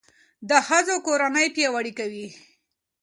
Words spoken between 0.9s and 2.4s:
کار کورنۍ پیاوړې کوي.